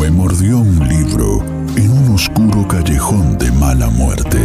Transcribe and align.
Me 0.00 0.10
mordió 0.10 0.58
un 0.58 0.78
libro 0.88 1.42
en 1.76 1.90
un 1.90 2.14
oscuro 2.14 2.68
callejón 2.68 3.38
de 3.38 3.50
mala 3.52 3.88
muerte. 3.88 4.38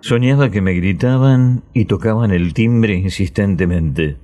Soñaba 0.00 0.50
que 0.50 0.60
me 0.60 0.72
gritaban 0.72 1.62
y 1.72 1.84
tocaban 1.84 2.32
el 2.32 2.54
timbre 2.54 2.94
insistentemente. 2.94 4.16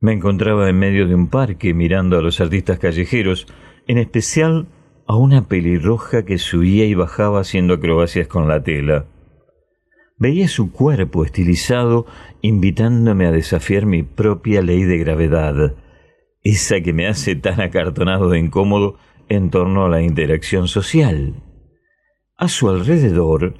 Me 0.00 0.12
encontraba 0.12 0.68
en 0.68 0.78
medio 0.78 1.08
de 1.08 1.14
un 1.14 1.28
parque 1.28 1.74
mirando 1.74 2.18
a 2.18 2.22
los 2.22 2.40
artistas 2.40 2.78
callejeros, 2.78 3.46
en 3.86 3.98
especial 3.98 4.66
a 5.12 5.16
una 5.16 5.46
pelirroja 5.46 6.24
que 6.24 6.38
subía 6.38 6.86
y 6.86 6.94
bajaba 6.94 7.40
haciendo 7.40 7.74
acrobacias 7.74 8.28
con 8.28 8.48
la 8.48 8.62
tela. 8.62 9.04
Veía 10.16 10.48
su 10.48 10.72
cuerpo 10.72 11.26
estilizado 11.26 12.06
invitándome 12.40 13.26
a 13.26 13.30
desafiar 13.30 13.84
mi 13.84 14.04
propia 14.04 14.62
ley 14.62 14.84
de 14.84 14.96
gravedad, 14.96 15.74
esa 16.42 16.80
que 16.80 16.94
me 16.94 17.08
hace 17.08 17.36
tan 17.36 17.60
acartonado 17.60 18.30
de 18.30 18.38
incómodo 18.38 18.96
en 19.28 19.50
torno 19.50 19.84
a 19.84 19.90
la 19.90 20.00
interacción 20.00 20.66
social. 20.66 21.34
A 22.38 22.48
su 22.48 22.70
alrededor, 22.70 23.52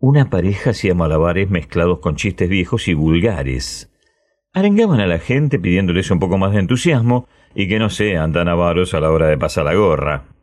una 0.00 0.28
pareja 0.28 0.70
hacía 0.70 0.94
malabares 0.94 1.48
mezclados 1.48 2.00
con 2.00 2.16
chistes 2.16 2.50
viejos 2.50 2.86
y 2.86 2.92
vulgares. 2.92 3.90
Arengaban 4.52 5.00
a 5.00 5.06
la 5.06 5.20
gente 5.20 5.58
pidiéndoles 5.58 6.10
un 6.10 6.18
poco 6.18 6.36
más 6.36 6.52
de 6.52 6.58
entusiasmo 6.58 7.26
y 7.54 7.66
que 7.66 7.78
no 7.78 7.88
sean 7.88 8.34
tan 8.34 8.48
avaros 8.48 8.92
a 8.92 9.00
la 9.00 9.10
hora 9.10 9.28
de 9.28 9.38
pasar 9.38 9.64
la 9.64 9.74
gorra. 9.74 10.37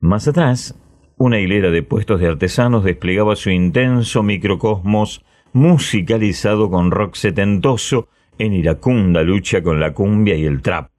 Más 0.00 0.28
atrás, 0.28 0.78
una 1.16 1.40
hilera 1.40 1.70
de 1.70 1.82
puestos 1.82 2.20
de 2.20 2.28
artesanos 2.28 2.84
desplegaba 2.84 3.34
su 3.36 3.50
intenso 3.50 4.22
microcosmos 4.22 5.24
musicalizado 5.52 6.70
con 6.70 6.90
rock 6.90 7.14
setentoso 7.14 8.08
en 8.38 8.52
iracunda 8.52 9.22
lucha 9.22 9.62
con 9.62 9.80
la 9.80 9.94
cumbia 9.94 10.34
y 10.34 10.44
el 10.44 10.60
trap, 10.60 10.90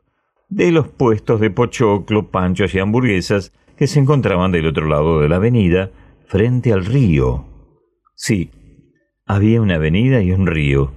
de 0.50 0.72
los 0.72 0.88
puestos 0.88 1.40
de 1.40 1.52
pochoclo, 1.52 2.32
panchos 2.32 2.74
y 2.74 2.80
hamburguesas 2.80 3.54
que 3.76 3.86
se 3.86 4.00
encontraban 4.00 4.52
del 4.52 4.66
otro 4.66 4.88
lado 4.88 5.22
de 5.22 5.30
la 5.30 5.36
avenida, 5.36 5.92
frente 6.26 6.74
al 6.74 6.84
río. 6.84 7.46
Sí, 8.16 8.50
había 9.28 9.62
una 9.62 9.76
avenida 9.76 10.24
y 10.24 10.32
un 10.32 10.48
río. 10.48 10.92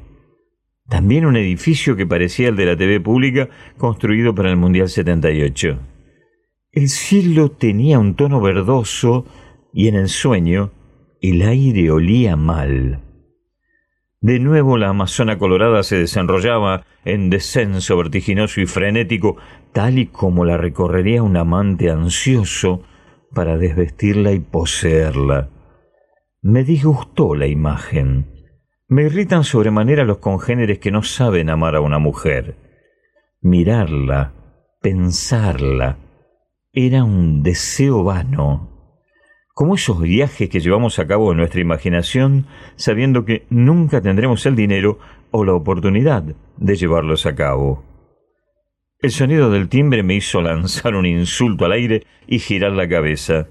También 0.89 1.27
un 1.27 1.37
edificio 1.37 1.97
que 1.97 2.07
parecía 2.07 2.49
el 2.49 2.57
de 2.57 2.65
la 2.65 2.77
TV 2.77 2.99
pública 3.01 3.51
construido 3.77 4.35
para 4.35 4.51
el 4.51 4.57
Mundial 4.57 4.89
78. 4.89 5.90
El 6.73 6.89
cielo 6.89 7.51
tenía 7.51 7.99
un 7.99 8.15
tono 8.15 8.41
verdoso 8.41 9.27
y 9.73 9.89
en 9.89 9.97
el 9.97 10.09
sueño 10.09 10.71
el 11.21 11.43
aire 11.43 11.91
olía 11.91 12.37
mal. 12.37 13.01
De 14.21 14.39
nuevo 14.39 14.77
la 14.77 14.91
Amazona 14.91 15.37
colorada 15.37 15.83
se 15.83 15.97
desenrollaba 15.99 16.85
en 17.05 17.29
descenso 17.29 17.97
vertiginoso 17.97 18.61
y 18.61 18.67
frenético, 18.67 19.37
tal 19.73 19.99
y 19.99 20.07
como 20.07 20.45
la 20.45 20.59
recorrería 20.59 21.25
un 21.25 21.37
amante 21.37 21.91
ansioso 21.91 22.85
para 23.35 23.57
desvestirla 23.57 24.31
y 24.31 24.39
poseerla. 24.39 25.49
Me 26.41 26.63
disgustó 26.63 27.35
la 27.35 27.49
imagen. 27.49 28.27
Me 28.87 29.03
irritan 29.03 29.43
sobremanera 29.43 30.05
los 30.05 30.19
congéneres 30.19 30.79
que 30.79 30.93
no 30.93 31.03
saben 31.03 31.51
amar 31.51 31.75
a 31.75 31.81
una 31.81 31.99
mujer. 31.99 32.57
Mirarla, 33.41 34.35
pensarla, 34.81 35.97
era 36.73 37.03
un 37.03 37.43
deseo 37.43 38.05
vano, 38.05 38.69
como 39.55 39.75
esos 39.75 40.01
viajes 40.01 40.49
que 40.49 40.61
llevamos 40.61 40.99
a 40.99 41.07
cabo 41.07 41.33
en 41.33 41.39
nuestra 41.39 41.61
imaginación 41.61 42.47
sabiendo 42.77 43.25
que 43.25 43.45
nunca 43.51 44.01
tendremos 44.01 44.47
el 44.47 44.55
dinero 44.55 44.99
o 45.33 45.45
la 45.45 45.55
oportunidad 45.55 46.23
de 46.57 46.77
llevarlos 46.77 47.27
a 47.27 47.35
cabo. 47.35 47.85
El 49.01 49.11
sonido 49.11 49.51
del 49.51 49.69
timbre 49.69 50.03
me 50.03 50.15
hizo 50.15 50.43
lanzar 50.43 50.95
un 50.95 51.07
insulto 51.07 51.65
al 51.65 51.73
aire 51.73 52.07
y 52.27 52.39
girar 52.39 52.73
la 52.73 52.89
cabeza. 52.89 53.49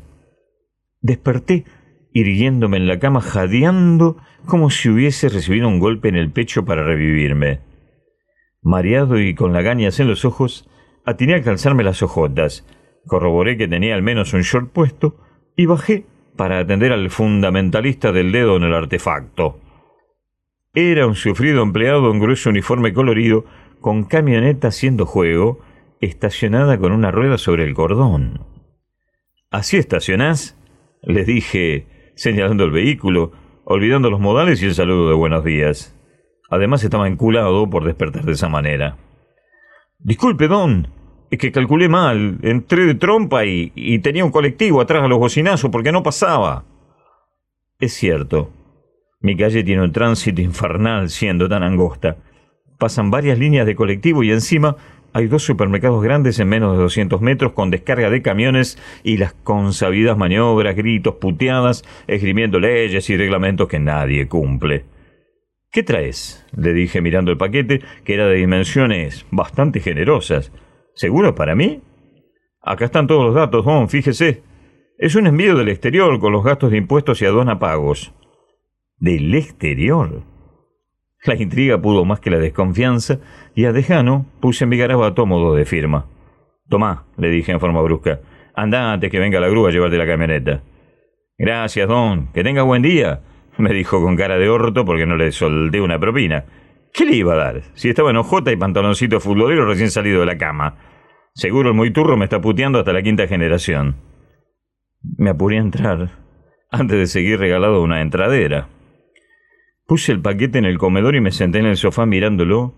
Desperté 1.02 1.66
irguiéndome 2.14 2.78
en 2.78 2.88
la 2.88 3.00
cama 3.00 3.20
jadeando 3.20 4.18
como 4.46 4.70
si 4.70 4.90
hubiese 4.90 5.28
recibido 5.28 5.68
un 5.68 5.80
golpe 5.80 6.08
en 6.08 6.16
el 6.16 6.32
pecho 6.32 6.66
para 6.66 6.84
revivirme. 6.84 7.60
Mareado 8.62 9.20
y 9.20 9.36
con 9.36 9.54
lagañas 9.54 10.00
en 10.00 10.08
los 10.08 10.24
ojos, 10.26 10.70
atiné 11.06 11.36
a 11.36 11.42
calzarme 11.42 11.84
las 11.84 12.04
ojotas, 12.04 12.66
corroboré 13.08 13.58
que 13.58 13.68
tenía 13.68 13.96
al 13.96 14.02
menos 14.02 14.34
un 14.34 14.42
short 14.42 14.72
puesto 14.72 15.18
y 15.56 15.66
bajé 15.66 16.06
para 16.36 16.60
atender 16.60 16.94
al 16.94 17.10
fundamentalista 17.10 18.12
del 18.12 18.32
dedo 18.32 18.58
en 18.58 18.64
el 18.64 18.74
artefacto. 18.74 19.60
Era 20.74 21.08
un 21.08 21.16
sufrido 21.16 21.64
empleado 21.64 22.12
en 22.12 22.20
grueso 22.20 22.50
uniforme 22.50 22.94
colorido, 22.94 23.46
con 23.82 24.04
camioneta 24.06 24.70
haciendo 24.70 25.06
juego, 25.06 25.60
estacionada 26.00 26.78
con 26.78 26.92
una 26.92 27.12
rueda 27.12 27.38
sobre 27.38 27.64
el 27.66 27.74
cordón. 27.74 28.46
¿Así 29.52 29.78
estacionás? 29.78 30.56
le 31.02 31.24
dije, 31.24 32.12
señalando 32.16 32.66
el 32.66 32.72
vehículo, 32.72 33.32
olvidando 33.64 34.10
los 34.10 34.20
modales 34.20 34.62
y 34.62 34.66
el 34.66 34.76
saludo 34.76 35.10
de 35.10 35.16
buenos 35.16 35.44
días. 35.44 35.96
Además 36.50 36.84
estaba 36.84 37.08
enculado 37.08 37.70
por 37.70 37.86
despertar 37.86 38.26
de 38.26 38.34
esa 38.34 38.50
manera. 38.50 38.98
Disculpe, 40.00 40.48
don, 40.48 40.88
es 41.32 41.38
que 41.38 41.52
calculé 41.52 41.90
mal, 41.90 42.38
entré 42.42 42.86
de 42.86 42.96
trompa 42.96 43.46
y, 43.46 44.00
tenía 44.00 44.26
un 44.26 44.32
colectivo 44.32 44.82
atrás 44.82 45.04
a 45.04 45.08
los 45.08 45.20
bocinazos 45.20 45.70
porque 45.70 45.92
no 45.92 46.04
pasaba. 46.04 46.66
Es 47.80 47.94
cierto, 47.94 48.52
mi 49.22 49.38
calle 49.38 49.64
tiene 49.64 49.84
un 49.84 49.92
tránsito 49.92 50.42
infernal 50.42 51.10
siendo 51.10 51.48
tan 51.48 51.64
angosta. 51.64 52.18
Pasan 52.78 53.12
varias 53.12 53.38
líneas 53.38 53.66
de 53.66 53.76
colectivo 53.76 54.24
y 54.24 54.32
encima 54.32 54.76
hay 55.12 55.28
dos 55.28 55.44
supermercados 55.44 56.04
grandes 56.04 56.40
en 56.40 56.50
menos 56.50 56.74
de 56.74 56.84
200 56.84 57.20
metros 57.22 57.54
con 57.54 57.72
descarga 57.72 58.10
de 58.10 58.22
camiones 58.22 58.78
y 59.04 59.18
las 59.18 59.34
consabidas 59.34 60.18
maniobras, 60.18 60.76
gritos, 60.76 61.16
puteadas, 61.16 61.84
esgrimiendo 62.08 62.60
leyes 62.60 63.10
y 63.10 63.18
reglamentos 63.18 63.68
que 63.68 63.80
nadie 63.80 64.28
cumple. 64.28 64.86
¿Qué 65.72 65.84
traes? 65.84 66.46
le 66.56 66.74
dije 66.74 67.02
mirando 67.02 67.32
el 67.32 67.38
paquete, 67.38 67.82
que 68.04 68.14
era 68.14 68.28
de 68.28 68.36
dimensiones 68.36 69.26
bastante 69.30 69.80
generosas. 69.80 70.52
¿Seguro 71.00 71.34
para 71.34 71.56
mí? 71.56 71.82
Acá 72.62 72.84
están 72.84 73.08
todos 73.08 73.24
los 73.24 73.34
datos, 73.34 73.64
Don, 73.64 73.88
fíjese. 73.88 74.44
Es 74.98 75.16
un 75.16 75.28
envío 75.28 75.56
del 75.56 75.70
exterior 75.70 76.20
con 76.20 76.34
los 76.34 76.44
gastos 76.44 76.72
de 76.72 76.78
impuestos 76.78 77.22
y 77.22 77.26
aduana 77.26 77.58
pagos. 77.58 78.14
¿Del 78.98 79.34
exterior? 79.34 80.24
La 81.24 81.36
intriga 81.36 81.82
pudo 81.82 82.04
más 82.04 82.20
que 82.20 82.30
la 82.30 82.38
desconfianza, 82.38 83.20
y 83.56 83.64
a 83.64 83.72
Dejano 83.72 84.26
puse 84.42 84.66
en 84.66 84.72
mi 84.72 84.78
garabato 84.78 85.26
modo 85.26 85.56
de 85.56 85.64
firma. 85.64 86.08
Tomá, 86.68 87.06
le 87.16 87.30
dije 87.30 87.54
en 87.54 87.62
forma 87.62 87.82
brusca. 87.82 88.20
Anda 88.54 88.92
antes 88.92 89.10
que 89.10 89.20
venga 89.20 89.40
la 89.40 89.48
grúa 89.48 89.70
a 89.70 89.72
llevarte 89.72 89.98
la 89.98 90.06
camioneta. 90.06 90.64
Gracias, 91.38 91.88
don. 91.88 92.28
Que 92.34 92.44
tenga 92.44 92.64
buen 92.64 92.82
día, 92.82 93.22
me 93.58 93.74
dijo 93.74 94.02
con 94.02 94.18
cara 94.18 94.38
de 94.38 94.50
orto 94.50 94.84
porque 94.84 95.06
no 95.06 95.16
le 95.16 95.32
solté 95.32 95.80
una 95.80 95.98
propina. 95.98 96.44
¿Qué 96.94 97.06
le 97.06 97.16
iba 97.16 97.36
a 97.36 97.38
dar? 97.38 97.62
Si 97.76 97.88
estaba 97.88 98.10
en 98.10 98.18
ojota 98.18 98.52
y 98.52 98.58
pantaloncito 98.58 99.22
futbolero 99.22 99.66
recién 99.66 99.92
salido 99.92 100.20
de 100.20 100.26
la 100.26 100.38
cama. 100.38 100.89
Seguro 101.40 101.70
el 101.70 101.76
muy 101.76 101.90
turro 101.90 102.18
me 102.18 102.26
está 102.26 102.42
puteando 102.42 102.80
hasta 102.80 102.92
la 102.92 103.02
quinta 103.02 103.26
generación. 103.26 103.96
Me 105.02 105.30
apuré 105.30 105.56
a 105.56 105.62
entrar, 105.62 106.20
antes 106.70 106.98
de 106.98 107.08
seguir 107.08 107.40
regalado 107.40 107.82
una 107.82 108.02
entradera. 108.02 108.68
Puse 109.86 110.12
el 110.12 110.22
paquete 110.22 110.58
en 110.58 110.66
el 110.66 110.78
comedor 110.78 111.16
y 111.16 111.22
me 111.22 111.32
senté 111.32 111.60
en 111.60 111.68
el 111.68 111.78
sofá 111.78 112.06
mirándolo, 112.06 112.74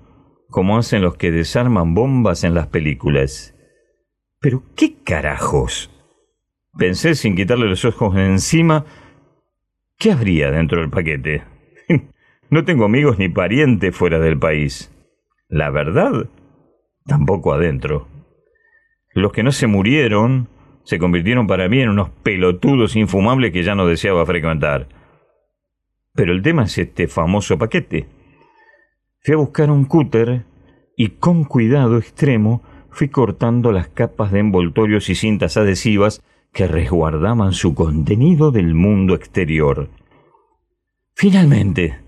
como 0.48 0.78
hacen 0.78 1.02
los 1.02 1.18
que 1.18 1.32
desarman 1.32 1.96
bombas 1.96 2.44
en 2.44 2.54
las 2.54 2.68
películas. 2.68 3.56
Pero 4.40 4.62
qué 4.76 4.94
carajos. 5.04 5.90
Pensé 6.78 7.16
sin 7.16 7.36
quitarle 7.36 7.66
los 7.66 7.84
ojos 7.84 8.16
encima, 8.16 8.86
¿qué 9.98 10.12
habría 10.12 10.52
dentro 10.52 10.82
del 10.82 10.92
paquete? 10.92 11.42
no 12.52 12.64
tengo 12.64 12.86
amigos 12.86 13.18
ni 13.18 13.28
parientes 13.28 13.96
fuera 13.96 14.20
del 14.20 14.38
país. 14.38 14.94
La 15.48 15.72
verdad, 15.72 16.30
tampoco 17.08 17.54
adentro. 17.54 18.11
Los 19.14 19.32
que 19.32 19.44
no 19.44 19.52
se 19.52 19.68
murieron 19.68 20.50
se 20.84 21.00
convirtieron 21.00 21.48
para 21.48 21.68
mí 21.68 21.82
en 21.82 21.90
unos 21.90 22.10
pelotudos 22.10 22.96
infumables 22.96 23.52
que 23.52 23.64
ya 23.64 23.76
no 23.76 23.86
deseaba 23.86 24.26
frecuentar. 24.26 24.88
Pero 26.14 26.34
el 26.34 26.42
tema 26.42 26.64
es 26.64 26.78
este 26.78 27.08
famoso 27.08 27.58
paquete. 27.58 28.08
Fui 29.24 29.34
a 29.34 29.38
buscar 29.38 29.70
un 29.70 29.86
cúter 29.86 30.46
y 30.98 31.10
con 31.10 31.44
cuidado 31.44 31.98
extremo 31.98 32.64
fui 32.90 33.10
cortando 33.10 33.72
las 33.72 33.88
capas 33.88 34.32
de 34.32 34.40
envoltorios 34.40 35.10
y 35.10 35.16
cintas 35.16 35.58
adhesivas 35.58 36.22
que 36.54 36.68
resguardaban 36.68 37.54
su 37.54 37.74
contenido 37.74 38.52
del 38.52 38.74
mundo 38.74 39.16
exterior. 39.16 39.90
Finalmente, 41.14 42.00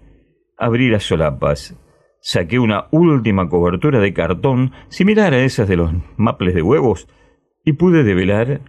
abrí 0.57 0.89
las 0.89 1.03
solapas, 1.03 1.77
saqué 2.23 2.57
una 2.57 2.87
última 2.91 3.49
cobertura 3.49 3.99
de 3.99 4.13
cartón 4.13 4.71
similar 4.87 5.33
a 5.33 5.43
esas 5.43 5.67
de 5.67 5.75
los 5.75 5.91
maples 6.15 6.55
de 6.55 6.61
huevos 6.61 7.09
y 7.65 7.73
pude 7.73 8.03
develar 8.03 8.61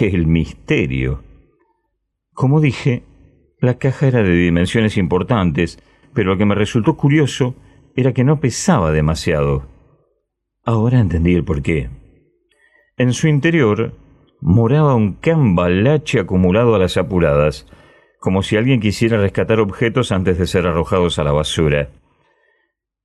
el 0.00 0.26
misterio. 0.26 1.22
Como 2.32 2.60
dije, 2.60 3.04
la 3.60 3.78
caja 3.78 4.08
era 4.08 4.24
de 4.24 4.32
dimensiones 4.32 4.98
importantes, 4.98 5.78
pero 6.12 6.32
lo 6.32 6.38
que 6.38 6.44
me 6.44 6.56
resultó 6.56 6.96
curioso 6.96 7.54
era 7.94 8.12
que 8.12 8.24
no 8.24 8.40
pesaba 8.40 8.90
demasiado. 8.90 9.68
Ahora 10.64 10.98
entendí 10.98 11.34
el 11.34 11.44
porqué. 11.44 11.88
En 12.96 13.12
su 13.12 13.28
interior 13.28 13.94
moraba 14.40 14.96
un 14.96 15.12
cambalache 15.12 16.18
acumulado 16.18 16.74
a 16.74 16.80
las 16.80 16.96
apuradas, 16.96 17.68
como 18.18 18.42
si 18.42 18.56
alguien 18.56 18.80
quisiera 18.80 19.18
rescatar 19.18 19.60
objetos 19.60 20.10
antes 20.10 20.36
de 20.36 20.48
ser 20.48 20.66
arrojados 20.66 21.20
a 21.20 21.24
la 21.24 21.32
basura. 21.32 21.90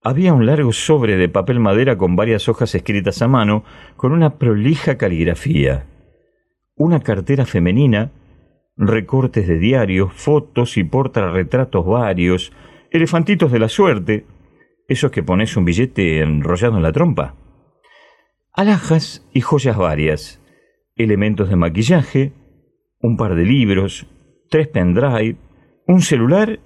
Había 0.03 0.33
un 0.33 0.45
largo 0.45 0.71
sobre 0.71 1.17
de 1.17 1.27
papel 1.27 1.59
madera 1.59 1.97
con 1.97 2.15
varias 2.15 2.47
hojas 2.47 2.73
escritas 2.75 3.21
a 3.21 3.27
mano, 3.27 3.63
con 3.95 4.11
una 4.11 4.37
prolija 4.37 4.97
caligrafía. 4.97 5.87
Una 6.75 6.99
cartera 6.99 7.45
femenina, 7.45 8.11
recortes 8.77 9.47
de 9.47 9.57
diarios, 9.57 10.13
fotos 10.13 10.77
y 10.77 10.83
portarretratos 10.83 11.85
varios, 11.85 12.53
elefantitos 12.91 13.51
de 13.51 13.59
la 13.59 13.69
suerte, 13.69 14.25
esos 14.87 15.11
que 15.11 15.23
pones 15.23 15.57
un 15.57 15.65
billete 15.65 16.21
enrollado 16.21 16.77
en 16.77 16.83
la 16.83 16.91
trompa. 16.91 17.35
Alhajas 18.53 19.27
y 19.33 19.41
joyas 19.41 19.77
varias, 19.77 20.41
elementos 20.95 21.49
de 21.49 21.55
maquillaje, 21.55 22.33
un 23.01 23.17
par 23.17 23.35
de 23.35 23.45
libros, 23.45 24.07
tres 24.49 24.67
pendrive, 24.67 25.37
un 25.87 26.01
celular 26.01 26.59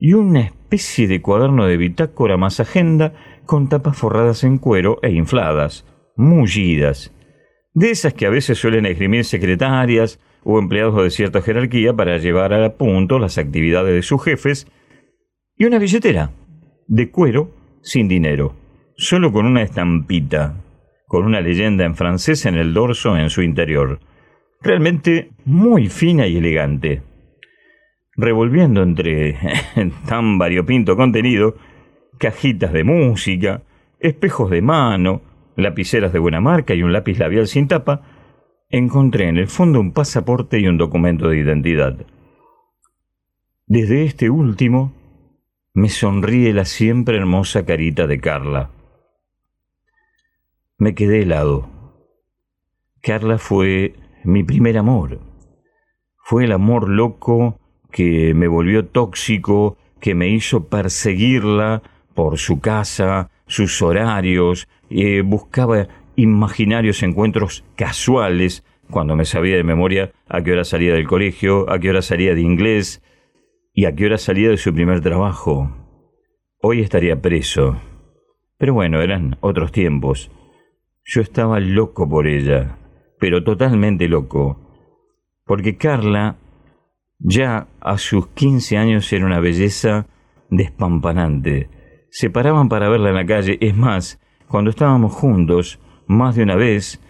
y 0.00 0.14
una 0.14 0.40
especie 0.40 1.06
de 1.06 1.20
cuaderno 1.20 1.66
de 1.66 1.76
bitácora 1.76 2.38
más 2.38 2.58
agenda 2.58 3.12
con 3.44 3.68
tapas 3.68 3.98
forradas 3.98 4.42
en 4.44 4.56
cuero 4.56 4.98
e 5.02 5.10
infladas, 5.10 5.86
mullidas, 6.16 7.14
de 7.74 7.90
esas 7.90 8.14
que 8.14 8.26
a 8.26 8.30
veces 8.30 8.58
suelen 8.58 8.86
esgrimir 8.86 9.24
secretarias 9.24 10.18
o 10.42 10.58
empleados 10.58 11.02
de 11.02 11.10
cierta 11.10 11.42
jerarquía 11.42 11.92
para 11.94 12.16
llevar 12.16 12.54
a 12.54 12.76
punto 12.76 13.18
las 13.18 13.36
actividades 13.36 13.94
de 13.94 14.02
sus 14.02 14.24
jefes, 14.24 14.66
y 15.56 15.66
una 15.66 15.78
billetera 15.78 16.32
de 16.88 17.10
cuero 17.10 17.54
sin 17.82 18.08
dinero, 18.08 18.54
solo 18.96 19.32
con 19.32 19.44
una 19.44 19.62
estampita, 19.62 20.64
con 21.06 21.26
una 21.26 21.42
leyenda 21.42 21.84
en 21.84 21.94
francés 21.94 22.46
en 22.46 22.54
el 22.54 22.72
dorso 22.72 23.18
en 23.18 23.28
su 23.28 23.42
interior, 23.42 24.00
realmente 24.62 25.30
muy 25.44 25.88
fina 25.88 26.26
y 26.26 26.38
elegante 26.38 27.02
revolviendo 28.16 28.82
entre 28.82 29.38
tan 30.06 30.38
variopinto 30.38 30.96
contenido 30.96 31.56
cajitas 32.18 32.72
de 32.72 32.84
música, 32.84 33.62
espejos 33.98 34.50
de 34.50 34.62
mano, 34.62 35.22
lapiceras 35.56 36.12
de 36.12 36.18
buena 36.18 36.40
marca 36.40 36.74
y 36.74 36.82
un 36.82 36.92
lápiz 36.92 37.18
labial 37.18 37.46
sin 37.46 37.68
tapa, 37.68 38.02
encontré 38.68 39.28
en 39.28 39.38
el 39.38 39.48
fondo 39.48 39.80
un 39.80 39.92
pasaporte 39.92 40.58
y 40.58 40.66
un 40.66 40.78
documento 40.78 41.28
de 41.28 41.38
identidad. 41.38 42.06
Desde 43.66 44.04
este 44.04 44.30
último 44.30 44.92
me 45.72 45.88
sonríe 45.88 46.52
la 46.52 46.64
siempre 46.64 47.16
hermosa 47.16 47.64
carita 47.64 48.06
de 48.06 48.20
Carla. 48.20 48.70
Me 50.76 50.94
quedé 50.94 51.22
helado. 51.22 51.68
Carla 53.00 53.38
fue 53.38 53.94
mi 54.24 54.42
primer 54.42 54.76
amor. 54.76 55.20
Fue 56.16 56.44
el 56.44 56.52
amor 56.52 56.88
loco 56.88 57.59
que 57.90 58.34
me 58.34 58.48
volvió 58.48 58.86
tóxico, 58.86 59.76
que 60.00 60.14
me 60.14 60.28
hizo 60.28 60.66
perseguirla 60.68 61.82
por 62.14 62.38
su 62.38 62.60
casa, 62.60 63.30
sus 63.46 63.82
horarios, 63.82 64.68
eh, 64.90 65.22
buscaba 65.24 65.88
imaginarios 66.16 67.02
encuentros 67.02 67.64
casuales 67.76 68.64
cuando 68.90 69.16
me 69.16 69.24
sabía 69.24 69.56
de 69.56 69.64
memoria 69.64 70.12
a 70.28 70.42
qué 70.42 70.52
hora 70.52 70.64
salía 70.64 70.94
del 70.94 71.06
colegio, 71.06 71.70
a 71.70 71.78
qué 71.78 71.90
hora 71.90 72.02
salía 72.02 72.34
de 72.34 72.40
inglés 72.40 73.02
y 73.72 73.84
a 73.84 73.94
qué 73.94 74.06
hora 74.06 74.18
salía 74.18 74.50
de 74.50 74.56
su 74.56 74.74
primer 74.74 75.00
trabajo. 75.00 75.70
Hoy 76.60 76.80
estaría 76.80 77.20
preso. 77.20 77.80
Pero 78.58 78.74
bueno, 78.74 79.00
eran 79.00 79.38
otros 79.40 79.72
tiempos. 79.72 80.30
Yo 81.04 81.22
estaba 81.22 81.60
loco 81.60 82.08
por 82.08 82.26
ella, 82.26 82.76
pero 83.18 83.42
totalmente 83.42 84.08
loco. 84.08 84.60
Porque 85.46 85.76
Carla 85.76 86.36
ya 87.20 87.68
a 87.80 87.98
sus 87.98 88.28
15 88.28 88.78
años 88.78 89.12
era 89.12 89.26
una 89.26 89.40
belleza 89.40 90.06
despampanante. 90.50 91.68
Se 92.10 92.30
paraban 92.30 92.68
para 92.68 92.88
verla 92.88 93.10
en 93.10 93.14
la 93.14 93.26
calle. 93.26 93.58
Es 93.60 93.76
más, 93.76 94.20
cuando 94.48 94.70
estábamos 94.70 95.12
juntos, 95.12 95.78
más 96.06 96.34
de 96.34 96.42
una 96.42 96.56
vez, 96.56 97.00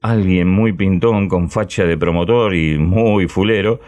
alguien 0.00 0.48
muy 0.48 0.72
pintón, 0.72 1.28
con 1.28 1.50
facha 1.50 1.84
de 1.84 1.98
promotor 1.98 2.54
y 2.54 2.78
muy 2.78 3.28
fulero, 3.28 3.80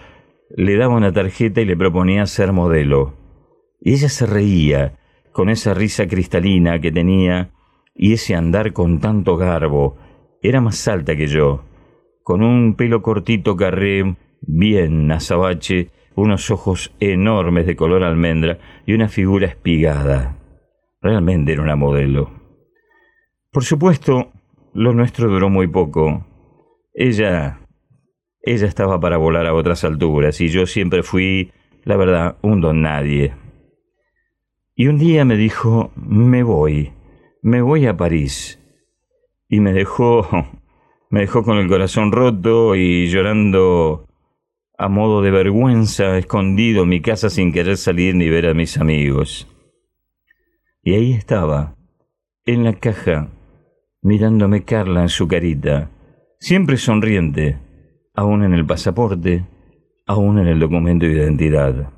le 0.50 0.76
daba 0.76 0.96
una 0.96 1.12
tarjeta 1.12 1.60
y 1.60 1.64
le 1.64 1.76
proponía 1.76 2.26
ser 2.26 2.52
modelo. 2.52 3.14
Ella 3.80 4.08
se 4.08 4.26
reía, 4.26 4.98
con 5.32 5.48
esa 5.48 5.72
risa 5.72 6.08
cristalina 6.08 6.80
que 6.80 6.90
tenía 6.90 7.52
y 7.94 8.14
ese 8.14 8.34
andar 8.34 8.72
con 8.72 8.98
tanto 8.98 9.36
garbo. 9.36 9.96
Era 10.42 10.60
más 10.60 10.86
alta 10.88 11.16
que 11.16 11.28
yo, 11.28 11.64
con 12.22 12.42
un 12.42 12.74
pelo 12.74 13.02
cortito 13.02 13.56
carré 13.56 14.16
bien 14.40 15.10
azabache, 15.10 15.90
unos 16.14 16.50
ojos 16.50 16.92
enormes 16.98 17.66
de 17.66 17.76
color 17.76 18.02
almendra 18.02 18.58
y 18.86 18.94
una 18.94 19.08
figura 19.08 19.46
espigada. 19.46 20.36
Realmente 21.00 21.52
era 21.52 21.62
una 21.62 21.76
modelo. 21.76 22.30
Por 23.52 23.64
supuesto, 23.64 24.32
lo 24.74 24.92
nuestro 24.92 25.28
duró 25.28 25.48
muy 25.48 25.68
poco. 25.68 26.26
Ella. 26.92 27.60
ella 28.42 28.66
estaba 28.66 28.98
para 28.98 29.16
volar 29.16 29.46
a 29.46 29.54
otras 29.54 29.84
alturas 29.84 30.40
y 30.40 30.48
yo 30.48 30.66
siempre 30.66 31.02
fui, 31.02 31.52
la 31.84 31.96
verdad, 31.96 32.36
un 32.42 32.60
don 32.60 32.82
nadie. 32.82 33.34
Y 34.74 34.88
un 34.88 34.98
día 34.98 35.24
me 35.24 35.36
dijo, 35.36 35.92
me 35.94 36.42
voy, 36.42 36.92
me 37.42 37.62
voy 37.62 37.86
a 37.86 37.96
París. 37.96 38.60
Y 39.48 39.60
me 39.60 39.72
dejó, 39.72 40.26
me 41.10 41.20
dejó 41.20 41.44
con 41.44 41.58
el 41.58 41.68
corazón 41.68 42.10
roto 42.10 42.74
y 42.74 43.08
llorando 43.08 44.07
a 44.78 44.88
modo 44.88 45.22
de 45.22 45.32
vergüenza, 45.32 46.16
escondido 46.16 46.84
en 46.84 46.88
mi 46.88 47.00
casa 47.00 47.30
sin 47.30 47.52
querer 47.52 47.76
salir 47.76 48.14
ni 48.14 48.30
ver 48.30 48.46
a 48.46 48.54
mis 48.54 48.78
amigos. 48.78 49.48
Y 50.82 50.94
ahí 50.94 51.12
estaba, 51.12 51.76
en 52.46 52.62
la 52.62 52.74
caja, 52.74 53.28
mirándome 54.02 54.64
Carla 54.64 55.02
en 55.02 55.08
su 55.08 55.26
carita, 55.26 55.90
siempre 56.38 56.76
sonriente, 56.76 57.58
aún 58.14 58.44
en 58.44 58.54
el 58.54 58.64
pasaporte, 58.64 59.44
aún 60.06 60.38
en 60.38 60.46
el 60.46 60.60
documento 60.60 61.06
de 61.06 61.12
identidad. 61.12 61.92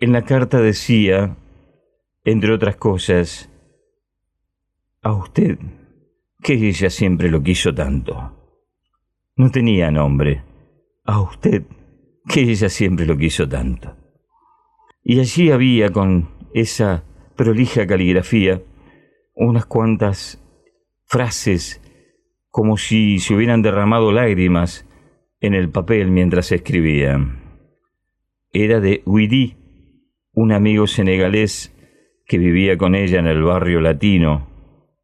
En 0.00 0.12
la 0.12 0.22
carta 0.22 0.60
decía, 0.60 1.36
entre 2.22 2.52
otras 2.52 2.76
cosas, 2.76 3.50
a 5.02 5.12
usted, 5.12 5.58
que 6.40 6.54
ella 6.54 6.90
siempre 6.90 7.28
lo 7.28 7.42
quiso 7.42 7.74
tanto. 7.74 8.43
No 9.36 9.50
tenía 9.50 9.90
nombre. 9.90 10.42
A 11.04 11.20
usted, 11.20 11.64
que 12.28 12.42
ella 12.42 12.68
siempre 12.68 13.04
lo 13.04 13.16
quiso 13.16 13.48
tanto. 13.48 13.96
Y 15.02 15.20
allí 15.20 15.50
había, 15.50 15.90
con 15.90 16.30
esa 16.54 17.04
prolija 17.36 17.86
caligrafía, 17.86 18.62
unas 19.34 19.66
cuantas 19.66 20.40
frases 21.04 21.80
como 22.48 22.76
si 22.76 23.18
se 23.18 23.34
hubieran 23.34 23.62
derramado 23.62 24.12
lágrimas 24.12 24.88
en 25.40 25.54
el 25.54 25.68
papel 25.68 26.12
mientras 26.12 26.52
escribía. 26.52 27.18
Era 28.52 28.78
de 28.78 29.02
Huidi, 29.04 29.56
un 30.32 30.52
amigo 30.52 30.86
senegalés 30.86 31.74
que 32.26 32.38
vivía 32.38 32.78
con 32.78 32.94
ella 32.94 33.18
en 33.18 33.26
el 33.26 33.42
barrio 33.42 33.80
latino, 33.80 34.46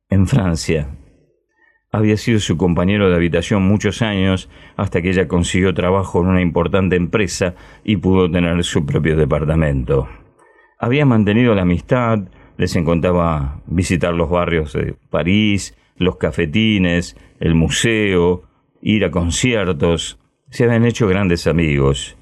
en 0.09 0.29
Francia. 0.29 0.97
Había 1.93 2.17
sido 2.17 2.39
su 2.39 2.57
compañero 2.57 3.11
de 3.11 3.17
habitación 3.17 3.63
muchos 3.63 4.03
años 4.03 4.49
hasta 4.77 5.03
que 5.03 5.11
ella 5.11 5.27
consiguió 5.29 5.75
trabajo 5.75 6.21
en 6.21 6.29
una 6.29 6.41
importante 6.41 6.97
empresa 6.97 7.55
y 7.85 7.97
pudo 7.97 8.31
tener 8.31 8.63
su 8.65 8.87
propio 8.87 9.17
departamento. 9.17 10.09
Había 10.79 11.05
mantenido 11.05 11.55
la 11.55 11.63
amistad, 11.63 12.21
les 12.57 12.77
encantaba 12.77 13.61
visitar 13.67 14.15
los 14.15 14.31
barrios 14.31 14.73
de 14.73 14.95
París 15.11 15.77
los 16.01 16.17
cafetines, 16.17 17.15
el 17.39 17.55
museo, 17.55 18.43
ir 18.81 19.05
a 19.05 19.11
conciertos. 19.11 20.19
Se 20.49 20.65
habían 20.65 20.87
hecho 20.87 21.07
grandes 21.07 21.47
amigos. 21.47 22.17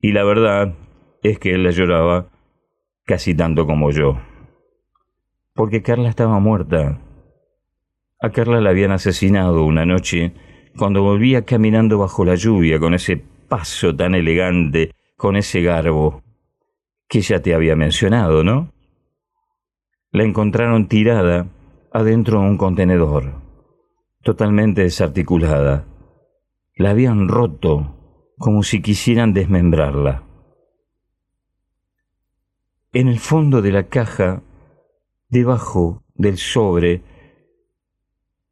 Y 0.00 0.12
la 0.12 0.24
verdad 0.24 0.74
es 1.22 1.38
que 1.38 1.54
él 1.54 1.64
la 1.64 1.70
lloraba 1.70 2.28
casi 3.06 3.34
tanto 3.34 3.66
como 3.66 3.90
yo. 3.90 4.20
Porque 5.54 5.82
Carla 5.82 6.10
estaba 6.10 6.38
muerta. 6.38 7.00
A 8.22 8.30
Carla 8.30 8.60
la 8.60 8.70
habían 8.70 8.92
asesinado 8.92 9.64
una 9.64 9.86
noche 9.86 10.34
cuando 10.76 11.02
volvía 11.02 11.46
caminando 11.46 11.98
bajo 11.98 12.22
la 12.26 12.34
lluvia 12.34 12.78
con 12.78 12.92
ese 12.92 13.16
paso 13.16 13.96
tan 13.96 14.14
elegante, 14.14 14.92
con 15.16 15.36
ese 15.36 15.62
garbo 15.62 16.22
que 17.08 17.22
ya 17.22 17.40
te 17.40 17.54
había 17.54 17.76
mencionado, 17.76 18.44
¿no? 18.44 18.74
La 20.12 20.24
encontraron 20.24 20.86
tirada 20.86 21.46
adentro 21.92 22.40
de 22.40 22.46
un 22.46 22.58
contenedor, 22.58 23.40
totalmente 24.22 24.82
desarticulada. 24.82 25.86
La 26.74 26.90
habían 26.90 27.26
roto 27.26 27.96
como 28.36 28.62
si 28.62 28.82
quisieran 28.82 29.32
desmembrarla. 29.32 30.24
En 32.92 33.08
el 33.08 33.18
fondo 33.18 33.62
de 33.62 33.72
la 33.72 33.84
caja, 33.84 34.42
debajo 35.30 36.02
del 36.14 36.36
sobre 36.36 37.02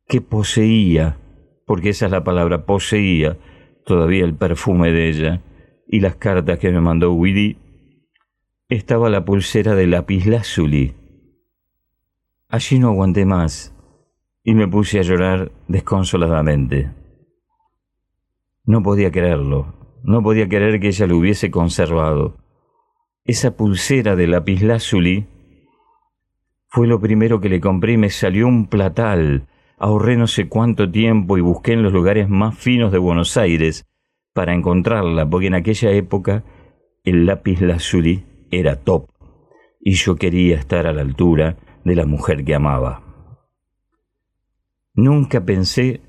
que 0.09 0.21
poseía, 0.21 1.19
porque 1.67 1.91
esa 1.91 2.07
es 2.07 2.13
la 2.13 2.25
palabra, 2.25 2.65
poseía 2.65 3.37
todavía 3.85 4.25
el 4.25 4.35
perfume 4.35 4.91
de 4.93 5.09
ella 5.09 5.43
y 5.87 6.01
las 6.01 6.17
cartas 6.17 6.59
que 6.59 6.71
me 6.71 6.81
mandó 6.81 7.13
Willy, 7.13 7.59
estaba 8.69 9.09
la 9.09 9.25
pulsera 9.25 9.75
de 9.75 9.87
lapislázuli. 9.87 10.95
Allí 12.49 12.79
no 12.79 12.89
aguanté 12.89 13.25
más 13.25 13.75
y 14.45 14.55
me 14.55 14.69
puse 14.69 14.99
a 14.99 15.03
llorar 15.03 15.53
desconsoladamente. 15.69 16.91
No 18.65 18.83
podía 18.83 19.11
creerlo, 19.11 19.99
no 20.03 20.23
podía 20.23 20.49
creer 20.49 20.81
que 20.81 20.89
ella 20.89 21.07
lo 21.07 21.17
hubiese 21.17 21.51
conservado. 21.51 22.37
Esa 23.25 23.57
pulsera 23.57 24.17
de 24.17 24.27
lapislázuli 24.27 25.27
fue 26.69 26.87
lo 26.87 27.01
primero 27.01 27.41
que 27.41 27.49
le 27.49 27.61
compré 27.61 27.95
y 27.95 27.99
me 27.99 28.11
salió 28.11 28.47
un 28.47 28.67
platal. 28.67 29.49
Ahorré 29.79 30.17
no 30.17 30.27
sé 30.27 30.49
cuánto 30.49 30.91
tiempo 30.91 31.39
y 31.39 31.41
busqué 31.41 31.73
en 31.73 31.83
los 31.83 31.93
lugares 31.93 32.29
más 32.29 32.59
finos 32.59 32.91
de 32.91 32.99
Buenos 32.99 33.37
Aires 33.37 33.87
para 34.33 34.55
encontrarla, 34.55 35.29
porque 35.29 35.47
en 35.47 35.55
aquella 35.55 35.91
época 35.93 36.45
el 37.05 37.27
lápiz 37.27 37.61
lazuli 37.61 38.25
era 38.51 38.77
top 38.77 39.09
y 39.81 39.93
yo 39.93 40.17
quería 40.17 40.57
estar 40.57 40.87
a 40.87 40.93
la 40.93 41.03
altura 41.03 41.57
de 41.85 41.95
la 41.95 42.07
mujer 42.07 42.45
que 42.45 42.55
amaba. 42.55 43.03
Nunca 44.95 45.45
pensé 45.45 46.01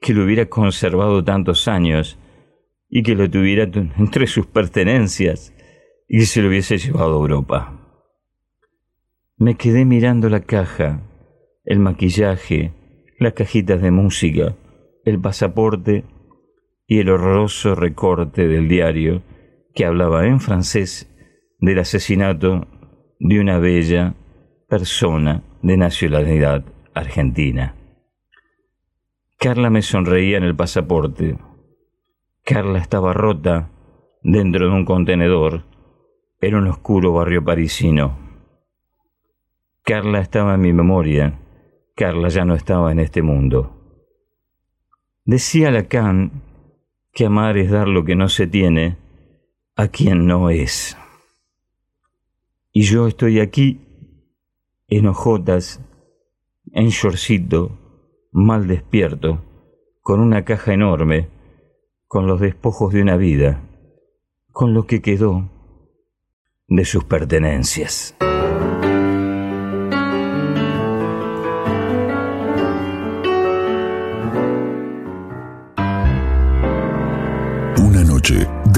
que 0.00 0.14
lo 0.14 0.24
hubiera 0.24 0.46
conservado 0.46 1.22
tantos 1.22 1.68
años 1.68 2.18
y 2.88 3.04
que 3.04 3.14
lo 3.14 3.30
tuviera 3.30 3.64
entre 3.98 4.26
sus 4.26 4.46
pertenencias 4.46 5.54
y 6.08 6.22
se 6.22 6.42
lo 6.42 6.48
hubiese 6.48 6.76
llevado 6.76 7.14
a 7.14 7.20
Europa. 7.20 7.78
Me 9.36 9.54
quedé 9.56 9.84
mirando 9.84 10.28
la 10.28 10.40
caja, 10.40 11.00
el 11.64 11.78
maquillaje, 11.78 12.72
las 13.18 13.32
cajitas 13.34 13.80
de 13.80 13.90
música, 13.90 14.54
el 15.04 15.20
pasaporte 15.20 16.04
y 16.86 17.00
el 17.00 17.08
horroroso 17.08 17.74
recorte 17.74 18.46
del 18.48 18.68
diario 18.68 19.22
que 19.74 19.84
hablaba 19.84 20.26
en 20.26 20.40
francés 20.40 21.08
del 21.58 21.78
asesinato 21.78 22.66
de 23.18 23.40
una 23.40 23.58
bella 23.58 24.14
persona 24.68 25.42
de 25.62 25.76
nacionalidad 25.76 26.64
argentina. 26.94 27.76
Carla 29.38 29.70
me 29.70 29.82
sonreía 29.82 30.38
en 30.38 30.44
el 30.44 30.54
pasaporte. 30.54 31.38
Carla 32.44 32.78
estaba 32.78 33.12
rota 33.12 33.70
dentro 34.22 34.68
de 34.68 34.72
un 34.72 34.84
contenedor 34.84 35.64
en 36.40 36.54
un 36.54 36.68
oscuro 36.68 37.12
barrio 37.12 37.44
parisino. 37.44 38.18
Carla 39.84 40.20
estaba 40.20 40.54
en 40.54 40.60
mi 40.60 40.72
memoria. 40.72 41.38
Carla 41.94 42.28
ya 42.28 42.44
no 42.44 42.54
estaba 42.54 42.92
en 42.92 42.98
este 42.98 43.22
mundo. 43.22 43.78
Decía 45.24 45.70
Lacan 45.70 46.42
que 47.12 47.26
amar 47.26 47.58
es 47.58 47.70
dar 47.70 47.88
lo 47.88 48.04
que 48.04 48.16
no 48.16 48.28
se 48.28 48.46
tiene 48.46 48.96
a 49.76 49.88
quien 49.88 50.26
no 50.26 50.50
es. 50.50 50.96
Y 52.72 52.82
yo 52.82 53.06
estoy 53.06 53.40
aquí, 53.40 53.80
en 54.88 55.06
hojotas, 55.06 55.80
en 56.72 56.88
shortcito, 56.88 57.78
mal 58.32 58.66
despierto, 58.66 59.44
con 60.00 60.20
una 60.20 60.44
caja 60.44 60.72
enorme, 60.72 61.28
con 62.06 62.26
los 62.26 62.40
despojos 62.40 62.92
de 62.92 63.02
una 63.02 63.16
vida, 63.16 63.62
con 64.50 64.72
lo 64.72 64.86
que 64.86 65.02
quedó 65.02 65.50
de 66.68 66.84
sus 66.86 67.04
pertenencias. 67.04 68.16